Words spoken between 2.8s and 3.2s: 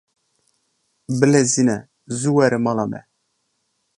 me.